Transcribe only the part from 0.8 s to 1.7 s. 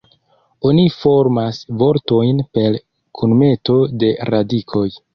formas